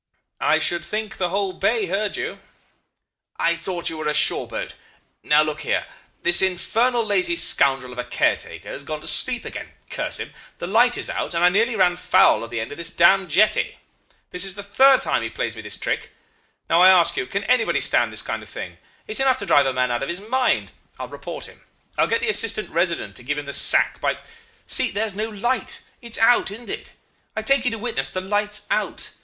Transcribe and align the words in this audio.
"'I 0.39 0.57
should 0.57 0.83
think 0.83 1.17
the 1.17 1.29
whole 1.29 1.53
bay 1.53 1.85
heard 1.85 2.17
you.' 2.17 2.39
"'I 3.37 3.55
thought 3.57 3.87
you 3.87 3.97
were 3.97 4.07
a 4.07 4.15
shore 4.15 4.47
boat. 4.47 4.73
Now, 5.21 5.43
look 5.43 5.61
here 5.61 5.85
this 6.23 6.41
infernal 6.41 7.05
lazy 7.05 7.35
scoundrel 7.35 7.91
of 7.91 7.99
a 7.99 8.03
caretaker 8.03 8.69
has 8.69 8.81
gone 8.83 8.99
to 9.01 9.07
sleep 9.07 9.45
again 9.45 9.67
curse 9.91 10.19
him. 10.19 10.33
The 10.57 10.65
light 10.65 10.97
is 10.97 11.07
out, 11.11 11.35
and 11.35 11.43
I 11.43 11.49
nearly 11.49 11.75
ran 11.75 11.97
foul 11.97 12.43
of 12.43 12.49
the 12.49 12.59
end 12.59 12.71
of 12.71 12.79
this 12.79 12.89
damned 12.89 13.29
jetty. 13.29 13.77
This 14.31 14.43
is 14.43 14.55
the 14.55 14.63
third 14.63 15.01
time 15.01 15.21
he 15.21 15.29
plays 15.29 15.55
me 15.55 15.61
this 15.61 15.77
trick. 15.77 16.11
Now, 16.67 16.81
I 16.81 16.89
ask 16.89 17.15
you, 17.15 17.27
can 17.27 17.43
anybody 17.43 17.79
stand 17.79 18.11
this 18.11 18.23
kind 18.23 18.41
of 18.41 18.49
thing? 18.49 18.77
It's 19.05 19.19
enough 19.19 19.37
to 19.37 19.45
drive 19.45 19.67
a 19.67 19.73
man 19.73 19.91
out 19.91 20.01
of 20.01 20.09
his 20.09 20.19
mind. 20.19 20.71
I'll 20.97 21.09
report 21.09 21.45
him.... 21.45 21.61
I'll 21.95 22.07
get 22.07 22.21
the 22.21 22.29
Assistant 22.29 22.71
Resident 22.71 23.15
to 23.17 23.23
give 23.23 23.37
him 23.37 23.45
the 23.45 23.53
sack, 23.53 24.01
by... 24.01 24.17
See 24.65 24.89
there's 24.89 25.15
no 25.15 25.29
light. 25.29 25.83
It's 26.01 26.17
out, 26.17 26.49
isn't 26.49 26.71
it? 26.71 26.93
I 27.35 27.43
take 27.43 27.65
you 27.65 27.69
to 27.69 27.77
witness 27.77 28.09
the 28.09 28.19
light's 28.21 28.65
out. 28.71 29.11